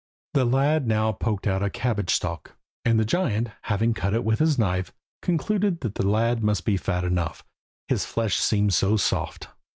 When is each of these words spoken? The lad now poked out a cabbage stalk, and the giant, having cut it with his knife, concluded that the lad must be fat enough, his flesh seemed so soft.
The 0.33 0.45
lad 0.45 0.87
now 0.87 1.11
poked 1.11 1.45
out 1.45 1.61
a 1.61 1.69
cabbage 1.69 2.11
stalk, 2.15 2.57
and 2.83 2.99
the 2.99 3.05
giant, 3.05 3.49
having 3.65 3.93
cut 3.93 4.15
it 4.15 4.23
with 4.23 4.39
his 4.39 4.57
knife, 4.57 4.91
concluded 5.21 5.81
that 5.81 5.93
the 5.93 6.07
lad 6.09 6.43
must 6.43 6.65
be 6.65 6.75
fat 6.75 7.03
enough, 7.03 7.43
his 7.87 8.03
flesh 8.03 8.37
seemed 8.39 8.73
so 8.73 8.97
soft. 8.97 9.49